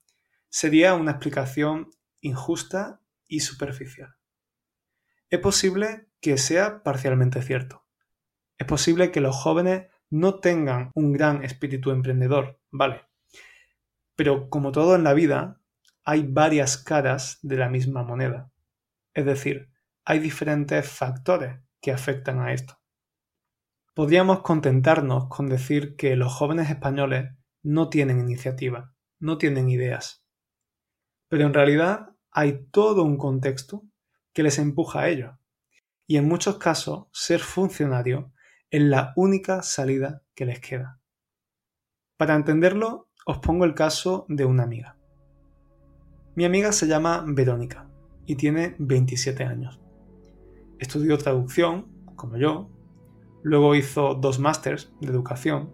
sería 0.49 0.93
una 0.93 1.11
explicación 1.11 1.89
injusta 2.21 3.01
y 3.27 3.41
superficial. 3.41 4.15
Es 5.29 5.39
posible 5.39 6.07
que 6.21 6.37
sea 6.37 6.83
parcialmente 6.83 7.41
cierto. 7.41 7.85
Es 8.57 8.65
posible 8.65 9.11
que 9.11 9.21
los 9.21 9.35
jóvenes 9.35 9.87
no 10.09 10.39
tengan 10.39 10.91
un 10.95 11.13
gran 11.13 11.43
espíritu 11.43 11.91
emprendedor, 11.91 12.59
vale. 12.71 13.01
Pero 14.15 14.49
como 14.49 14.71
todo 14.71 14.95
en 14.95 15.03
la 15.03 15.13
vida, 15.13 15.61
hay 16.03 16.23
varias 16.23 16.77
caras 16.77 17.39
de 17.41 17.57
la 17.57 17.69
misma 17.69 18.03
moneda. 18.03 18.51
Es 19.13 19.25
decir, 19.25 19.69
hay 20.05 20.19
diferentes 20.19 20.89
factores 20.89 21.59
que 21.81 21.91
afectan 21.91 22.39
a 22.39 22.53
esto. 22.53 22.79
Podríamos 23.93 24.41
contentarnos 24.41 25.27
con 25.27 25.49
decir 25.49 25.95
que 25.95 26.15
los 26.15 26.33
jóvenes 26.33 26.69
españoles 26.69 27.31
no 27.63 27.89
tienen 27.89 28.19
iniciativa, 28.19 28.93
no 29.19 29.37
tienen 29.37 29.69
ideas. 29.69 30.23
Pero 31.27 31.45
en 31.45 31.53
realidad 31.53 32.15
hay 32.31 32.67
todo 32.71 33.03
un 33.03 33.17
contexto 33.17 33.83
que 34.33 34.43
les 34.43 34.59
empuja 34.59 35.01
a 35.01 35.09
ello. 35.09 35.39
Y 36.05 36.17
en 36.17 36.27
muchos 36.27 36.57
casos, 36.57 37.07
ser 37.11 37.39
funcionario 37.39 38.31
es 38.69 38.81
la 38.81 39.13
única 39.15 39.61
salida 39.61 40.23
que 40.35 40.45
les 40.45 40.59
queda. 40.59 40.99
Para 42.17 42.35
entenderlo, 42.35 43.07
os 43.25 43.37
pongo 43.37 43.63
el 43.63 43.73
caso 43.73 44.25
de 44.27 44.45
una 44.45 44.63
amiga. 44.63 44.97
Mi 46.35 46.43
amiga 46.43 46.71
se 46.71 46.87
llama 46.87 47.23
Verónica 47.25 47.89
y 48.25 48.35
tiene 48.35 48.75
27 48.79 49.43
años. 49.43 49.79
Estudió 50.79 51.17
traducción, 51.17 51.87
como 52.15 52.37
yo, 52.37 52.69
luego 53.41 53.73
hizo 53.73 54.15
dos 54.15 54.39
másters 54.39 54.91
de 54.99 55.07
educación. 55.07 55.73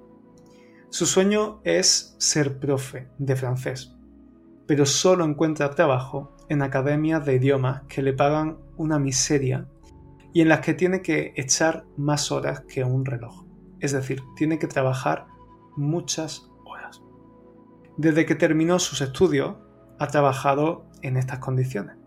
Su 0.90 1.06
sueño 1.06 1.62
es 1.64 2.16
ser 2.20 2.60
profe 2.60 3.10
de 3.18 3.36
francés, 3.36 3.96
pero 4.68 4.86
solo 4.86 5.26
encuentra 5.26 5.72
trabajo 5.72 6.36
en 6.50 6.62
academias 6.62 7.26
de 7.26 7.36
idiomas 7.36 7.84
que 7.88 8.04
le 8.04 8.14
pagan 8.14 8.60
una 8.78 9.00
miseria 9.00 9.68
y 10.34 10.42
en 10.42 10.50
las 10.50 10.62
que 10.62 10.74
tiene 10.74 11.02
que 11.02 11.34
echar 11.36 11.86
más 11.96 12.32
horas 12.32 12.62
que 12.62 12.84
un 12.84 13.06
reloj. 13.06 13.46
Es 13.80 13.92
decir, 13.92 14.24
tiene 14.36 14.58
que 14.58 14.68
trabajar 14.68 15.28
muchas 15.78 16.50
horas. 16.66 17.02
Desde 17.98 18.26
que 18.26 18.36
terminó 18.36 18.80
sus 18.80 19.02
estudios, 19.02 19.56
ha 20.00 20.08
trabajado 20.08 20.86
en 21.02 21.18
estas 21.18 21.40
condiciones. 21.40 21.98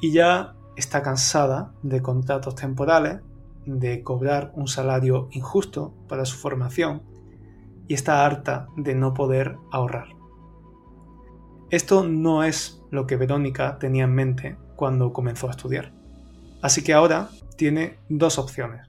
Y 0.00 0.12
ya 0.12 0.56
está 0.76 1.02
cansada 1.02 1.74
de 1.82 2.02
contratos 2.02 2.54
temporales, 2.54 3.20
de 3.66 4.02
cobrar 4.02 4.52
un 4.54 4.68
salario 4.68 5.28
injusto 5.32 5.94
para 6.08 6.24
su 6.24 6.36
formación 6.36 7.02
y 7.88 7.94
está 7.94 8.24
harta 8.24 8.68
de 8.76 8.94
no 8.94 9.12
poder 9.12 9.56
ahorrar. 9.72 10.08
Esto 11.70 12.04
no 12.04 12.44
es 12.44 12.82
lo 12.90 13.06
que 13.06 13.16
Verónica 13.16 13.78
tenía 13.78 14.04
en 14.04 14.14
mente 14.14 14.56
cuando 14.76 15.12
comenzó 15.12 15.48
a 15.48 15.50
estudiar. 15.50 15.95
Así 16.62 16.82
que 16.82 16.92
ahora 16.92 17.30
tiene 17.56 17.98
dos 18.08 18.38
opciones. 18.38 18.88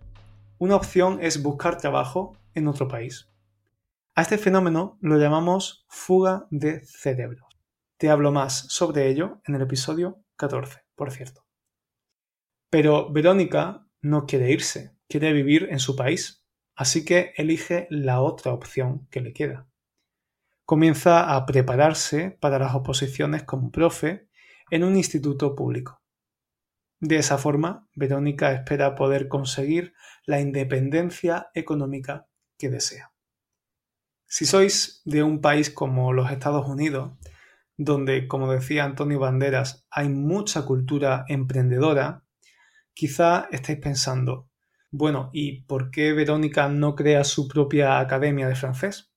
Una 0.57 0.75
opción 0.75 1.19
es 1.21 1.43
buscar 1.43 1.77
trabajo 1.77 2.37
en 2.53 2.67
otro 2.67 2.87
país. 2.87 3.29
A 4.15 4.23
este 4.23 4.37
fenómeno 4.37 4.97
lo 5.01 5.17
llamamos 5.17 5.85
fuga 5.87 6.47
de 6.49 6.83
cerebros. 6.85 7.47
Te 7.97 8.09
hablo 8.09 8.31
más 8.31 8.65
sobre 8.69 9.07
ello 9.09 9.41
en 9.45 9.55
el 9.55 9.61
episodio 9.61 10.23
14, 10.37 10.81
por 10.95 11.11
cierto. 11.11 11.45
Pero 12.69 13.11
Verónica 13.11 13.87
no 14.01 14.25
quiere 14.25 14.51
irse, 14.51 14.95
quiere 15.07 15.33
vivir 15.33 15.67
en 15.69 15.79
su 15.79 15.95
país, 15.95 16.43
así 16.75 17.05
que 17.05 17.33
elige 17.37 17.87
la 17.89 18.21
otra 18.21 18.53
opción 18.53 19.07
que 19.11 19.21
le 19.21 19.33
queda. 19.33 19.67
Comienza 20.65 21.35
a 21.35 21.45
prepararse 21.45 22.31
para 22.41 22.59
las 22.59 22.75
oposiciones 22.75 23.43
como 23.43 23.71
profe 23.71 24.27
en 24.69 24.83
un 24.83 24.95
instituto 24.95 25.55
público. 25.55 26.01
De 26.99 27.17
esa 27.17 27.37
forma, 27.37 27.87
Verónica 27.93 28.51
espera 28.53 28.95
poder 28.95 29.27
conseguir 29.27 29.93
la 30.25 30.39
independencia 30.39 31.49
económica 31.53 32.27
que 32.57 32.69
desea. 32.69 33.13
Si 34.25 34.45
sois 34.45 35.01
de 35.05 35.23
un 35.23 35.39
país 35.39 35.69
como 35.69 36.11
los 36.11 36.31
Estados 36.31 36.67
Unidos, 36.67 37.13
donde, 37.77 38.27
como 38.27 38.51
decía 38.51 38.83
Antonio 38.83 39.19
Banderas, 39.19 39.85
hay 39.91 40.09
mucha 40.09 40.65
cultura 40.65 41.23
emprendedora, 41.27 42.23
quizá 42.93 43.47
estéis 43.51 43.79
pensando, 43.79 44.49
bueno, 44.89 45.29
¿y 45.33 45.61
por 45.61 45.91
qué 45.91 46.13
Verónica 46.13 46.67
no 46.67 46.95
crea 46.95 47.23
su 47.23 47.47
propia 47.47 47.99
academia 47.99 48.47
de 48.47 48.55
francés? 48.55 49.11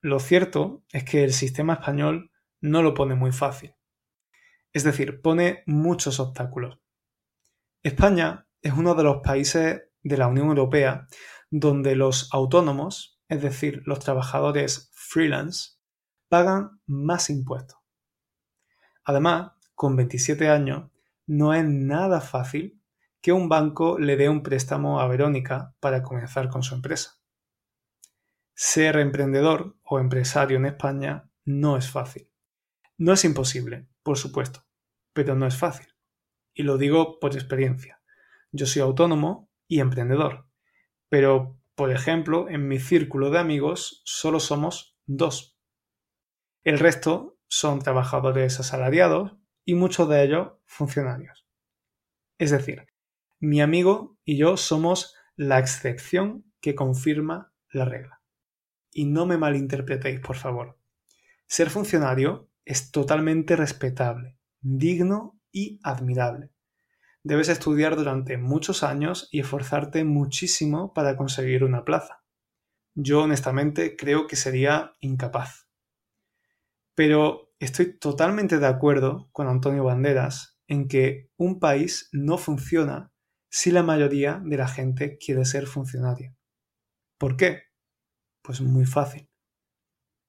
Lo 0.00 0.18
cierto 0.18 0.82
es 0.90 1.04
que 1.04 1.22
el 1.22 1.32
sistema 1.32 1.74
español 1.74 2.30
no 2.60 2.82
lo 2.82 2.94
pone 2.94 3.14
muy 3.14 3.32
fácil. 3.32 3.74
Es 4.72 4.84
decir, 4.84 5.20
pone 5.20 5.62
muchos 5.66 6.18
obstáculos. 6.18 6.81
España 7.82 8.46
es 8.60 8.72
uno 8.74 8.94
de 8.94 9.02
los 9.02 9.22
países 9.22 9.82
de 10.04 10.16
la 10.16 10.28
Unión 10.28 10.48
Europea 10.48 11.08
donde 11.50 11.96
los 11.96 12.32
autónomos, 12.32 13.20
es 13.28 13.42
decir, 13.42 13.82
los 13.86 13.98
trabajadores 13.98 14.90
freelance, 14.94 15.72
pagan 16.28 16.80
más 16.86 17.28
impuestos. 17.28 17.78
Además, 19.04 19.52
con 19.74 19.96
27 19.96 20.48
años, 20.48 20.90
no 21.26 21.54
es 21.54 21.64
nada 21.64 22.20
fácil 22.20 22.80
que 23.20 23.32
un 23.32 23.48
banco 23.48 23.98
le 23.98 24.16
dé 24.16 24.28
un 24.28 24.44
préstamo 24.44 25.00
a 25.00 25.08
Verónica 25.08 25.74
para 25.80 26.02
comenzar 26.02 26.48
con 26.48 26.62
su 26.62 26.76
empresa. 26.76 27.18
Ser 28.54 28.96
emprendedor 28.96 29.76
o 29.82 29.98
empresario 29.98 30.56
en 30.56 30.66
España 30.66 31.28
no 31.44 31.76
es 31.76 31.90
fácil. 31.90 32.30
No 32.96 33.12
es 33.12 33.24
imposible, 33.24 33.88
por 34.04 34.18
supuesto, 34.18 34.64
pero 35.12 35.34
no 35.34 35.46
es 35.46 35.56
fácil. 35.56 35.91
Y 36.54 36.62
lo 36.64 36.78
digo 36.78 37.18
por 37.18 37.34
experiencia. 37.34 38.00
Yo 38.50 38.66
soy 38.66 38.82
autónomo 38.82 39.50
y 39.66 39.80
emprendedor, 39.80 40.46
pero, 41.08 41.58
por 41.74 41.90
ejemplo, 41.90 42.48
en 42.48 42.68
mi 42.68 42.78
círculo 42.78 43.30
de 43.30 43.38
amigos 43.38 44.02
solo 44.04 44.40
somos 44.40 44.96
dos. 45.06 45.58
El 46.62 46.78
resto 46.78 47.38
son 47.48 47.80
trabajadores 47.80 48.60
asalariados 48.60 49.36
y 49.64 49.74
muchos 49.74 50.08
de 50.08 50.24
ellos 50.24 50.52
funcionarios. 50.64 51.46
Es 52.38 52.50
decir, 52.50 52.86
mi 53.40 53.60
amigo 53.60 54.18
y 54.24 54.36
yo 54.36 54.56
somos 54.56 55.14
la 55.36 55.58
excepción 55.58 56.44
que 56.60 56.74
confirma 56.74 57.52
la 57.70 57.84
regla. 57.84 58.22
Y 58.90 59.06
no 59.06 59.26
me 59.26 59.38
malinterpretéis, 59.38 60.20
por 60.20 60.36
favor. 60.36 60.78
Ser 61.46 61.70
funcionario 61.70 62.48
es 62.64 62.90
totalmente 62.90 63.56
respetable, 63.56 64.38
digno 64.60 65.40
y 65.52 65.78
admirable. 65.82 66.50
Debes 67.22 67.48
estudiar 67.48 67.94
durante 67.94 68.36
muchos 68.36 68.82
años 68.82 69.28
y 69.30 69.40
esforzarte 69.40 70.02
muchísimo 70.02 70.92
para 70.92 71.16
conseguir 71.16 71.62
una 71.62 71.84
plaza. 71.84 72.24
Yo 72.94 73.22
honestamente 73.22 73.96
creo 73.96 74.26
que 74.26 74.36
sería 74.36 74.92
incapaz. 75.00 75.68
Pero 76.94 77.54
estoy 77.58 77.98
totalmente 77.98 78.58
de 78.58 78.66
acuerdo 78.66 79.28
con 79.32 79.46
Antonio 79.46 79.84
Banderas 79.84 80.58
en 80.66 80.88
que 80.88 81.30
un 81.36 81.60
país 81.60 82.08
no 82.12 82.38
funciona 82.38 83.12
si 83.48 83.70
la 83.70 83.82
mayoría 83.82 84.42
de 84.44 84.56
la 84.56 84.66
gente 84.66 85.18
quiere 85.18 85.44
ser 85.44 85.66
funcionaria. 85.66 86.34
¿Por 87.18 87.36
qué? 87.36 87.64
Pues 88.42 88.60
muy 88.60 88.84
fácil. 88.84 89.28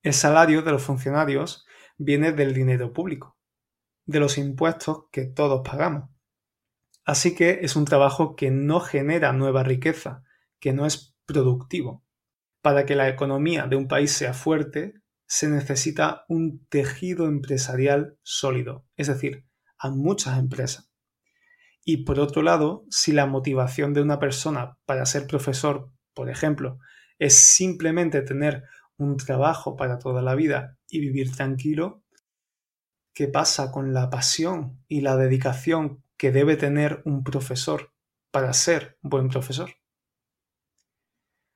El 0.04 0.14
salario 0.14 0.62
de 0.62 0.72
los 0.72 0.84
funcionarios 0.84 1.66
viene 1.98 2.34
del 2.34 2.54
dinero 2.54 2.94
público, 2.94 3.38
de 4.06 4.20
los 4.20 4.38
impuestos 4.38 5.06
que 5.12 5.26
todos 5.26 5.62
pagamos. 5.68 6.10
Así 7.06 7.36
que 7.36 7.60
es 7.62 7.76
un 7.76 7.86
trabajo 7.86 8.36
que 8.36 8.52
no 8.52 8.80
genera 8.80 9.34
nueva 9.34 9.64
riqueza, 9.64 10.24
que 10.60 10.74
no 10.74 10.86
es 10.86 11.16
productivo. 11.26 12.04
Para 12.62 12.86
que 12.86 12.96
la 12.96 13.10
economía 13.10 13.68
de 13.68 13.76
un 13.76 13.88
país 13.88 14.12
sea 14.12 14.34
fuerte, 14.34 14.94
se 15.26 15.50
necesita 15.50 16.26
un 16.30 16.66
tejido 16.68 17.28
empresarial 17.28 18.18
sólido, 18.24 18.86
es 18.96 19.08
decir, 19.08 19.46
a 19.78 19.90
muchas 19.90 20.40
empresas. 20.40 20.90
Y 21.84 22.06
por 22.06 22.20
otro 22.20 22.42
lado, 22.42 22.86
si 22.90 23.12
la 23.12 23.26
motivación 23.26 23.94
de 23.94 24.02
una 24.02 24.20
persona 24.20 24.78
para 24.86 25.06
ser 25.06 25.28
profesor, 25.28 25.92
por 26.14 26.30
ejemplo, 26.30 26.80
es 27.20 27.36
simplemente 27.36 28.22
tener 28.22 28.64
un 28.98 29.18
trabajo 29.18 29.76
para 29.76 30.00
toda 30.00 30.22
la 30.22 30.36
vida 30.36 30.78
y 30.88 31.00
vivir 31.00 31.36
tranquilo, 31.36 32.03
¿qué 33.14 33.28
pasa 33.28 33.72
con 33.72 33.94
la 33.94 34.10
pasión 34.10 34.84
y 34.88 35.02
la 35.02 35.16
dedicación 35.16 36.04
que 36.18 36.32
debe 36.32 36.56
tener 36.56 37.02
un 37.06 37.24
profesor 37.24 37.94
para 38.32 38.54
ser 38.54 38.98
buen 39.02 39.30
profesor? 39.30 39.72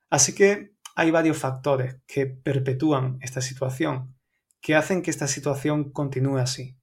Así 0.10 0.36
que 0.36 0.76
hay 0.96 1.12
varios 1.12 1.38
factores 1.38 1.98
que 2.08 2.26
perpetúan 2.28 3.18
esta 3.22 3.42
situación, 3.42 4.16
que 4.62 4.76
hacen 4.76 5.02
que 5.02 5.12
esta 5.12 5.28
situación 5.28 5.92
continúe 5.92 6.38
así. 6.38 6.78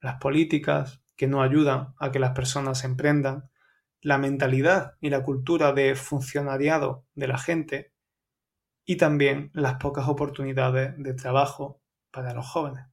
Las 0.00 0.16
políticas 0.16 1.02
que 1.16 1.26
no 1.26 1.42
ayudan 1.42 1.94
a 1.98 2.10
que 2.10 2.18
las 2.18 2.32
personas 2.32 2.82
emprendan, 2.84 3.50
la 4.00 4.16
mentalidad 4.16 4.96
y 5.00 5.10
la 5.10 5.22
cultura 5.22 5.72
de 5.72 5.94
funcionariado 5.94 7.04
de 7.14 7.28
la 7.28 7.38
gente 7.38 7.92
y 8.86 8.96
también 8.96 9.50
las 9.52 9.74
pocas 9.74 10.08
oportunidades 10.08 10.94
de 10.96 11.14
trabajo 11.14 11.82
para 12.10 12.32
los 12.32 12.46
jóvenes. 12.46 12.89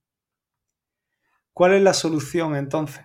¿Cuál 1.57 1.73
es 1.73 1.81
la 1.81 1.95
solución 1.95 2.55
entonces? 2.55 3.03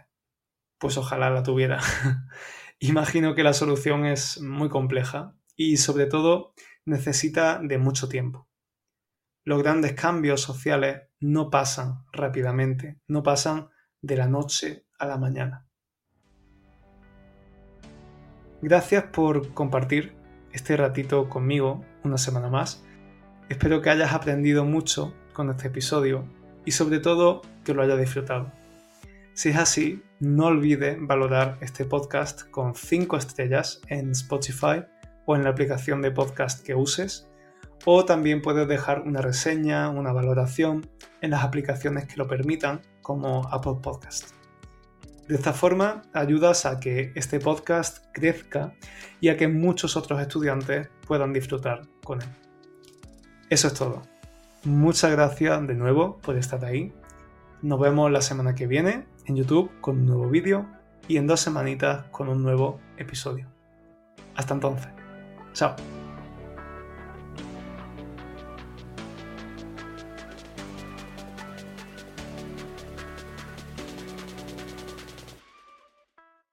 Pues 0.77 0.99
ojalá 0.99 1.31
la 1.31 1.43
tuviera. 1.43 1.81
Imagino 2.81 3.35
que 3.35 3.43
la 3.43 3.55
solución 3.55 4.05
es 4.05 4.43
muy 4.43 4.69
compleja 4.69 5.35
y 5.57 5.79
sobre 5.79 6.05
todo 6.05 6.53
necesita 6.85 7.61
de 7.63 7.79
mucho 7.79 8.11
tiempo. 8.11 8.51
Los 9.43 9.63
grandes 9.63 9.95
cambios 9.95 10.43
sociales 10.43 11.01
no 11.19 11.49
pasan 11.49 12.05
rápidamente, 12.13 13.01
no 13.09 13.23
pasan 13.23 13.71
de 14.03 14.19
la 14.19 14.27
noche 14.27 14.85
a 14.99 15.07
la 15.07 15.17
mañana. 15.17 15.67
Gracias 18.61 19.05
por 19.05 19.55
compartir 19.55 20.15
este 20.53 20.77
ratito 20.77 21.31
conmigo 21.31 21.87
una 22.05 22.19
semana 22.19 22.51
más. 22.51 22.85
Espero 23.49 23.81
que 23.81 23.89
hayas 23.89 24.13
aprendido 24.13 24.67
mucho 24.67 25.15
con 25.33 25.49
este 25.49 25.69
episodio 25.69 26.29
y 26.67 26.73
sobre 26.73 26.99
todo 26.99 27.41
que 27.65 27.75
lo 27.75 27.83
hayas 27.83 27.99
disfrutado. 27.99 28.53
Si 29.35 29.49
es 29.49 29.57
así, 29.57 30.03
no 30.21 30.47
olvides 30.47 30.97
valorar 31.01 31.59
este 31.61 31.85
podcast 31.85 32.49
con 32.51 32.75
5 32.75 33.17
estrellas 33.17 33.81
en 33.89 34.11
Spotify 34.11 34.85
o 35.25 35.37
en 35.37 35.45
la 35.45 35.51
aplicación 35.51 36.03
de 36.03 36.11
podcast 36.11 36.65
que 36.65 36.75
uses 36.75 37.29
o 37.85 38.05
también 38.05 38.43
puedes 38.43 38.69
dejar 38.69 39.03
una 39.03 39.21
reseña, 39.21 39.89
una 39.91 40.13
valoración 40.13 40.89
en 41.21 41.31
las 41.31 41.43
aplicaciones 41.45 42.07
que 42.07 42.17
lo 42.17 42.29
permitan, 42.29 42.81
como 43.01 43.49
Apple 43.49 43.79
Podcast. 43.83 44.31
De 45.29 45.35
esta 45.35 45.53
forma 45.53 46.03
ayudas 46.13 46.67
a 46.67 46.79
que 46.79 47.13
este 47.15 47.41
podcast 47.41 48.05
crezca 48.13 48.75
y 49.21 49.29
a 49.29 49.37
que 49.37 49.49
muchos 49.49 49.97
otros 49.97 50.21
estudiantes 50.21 50.89
puedan 51.07 51.33
disfrutar 51.33 51.83
con 52.05 52.23
él. 52.23 52.29
Eso 53.51 53.69
es 53.69 53.75
todo. 53.75 54.03
Muchas 54.65 55.11
gracias 55.11 55.67
de 55.67 55.75
nuevo 55.75 56.19
por 56.19 56.37
estar 56.37 56.65
ahí. 56.65 56.93
Nos 57.63 57.79
vemos 57.79 58.11
la 58.11 58.21
semana 58.21 58.57
que 58.57 58.67
viene 58.67 59.07
en 59.27 59.37
YouTube 59.37 59.71
con 59.81 60.01
un 60.01 60.07
nuevo 60.07 60.29
vídeo 60.29 60.67
y 61.07 61.17
en 61.17 61.29
dos 61.29 61.41
semanitas 61.41 62.07
con 62.11 62.29
un 62.29 62.43
nuevo 62.43 62.81
episodio. 62.97 63.47
Hasta 64.35 64.55
entonces. 64.55 64.89
Chao. 65.53 66.02